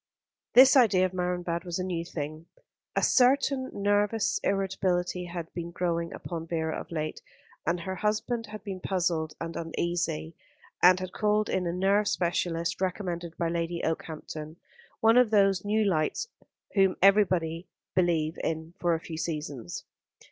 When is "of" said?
1.05-1.13, 6.75-6.89, 15.19-15.29